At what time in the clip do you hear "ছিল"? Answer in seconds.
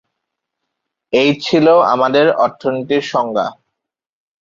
1.41-1.65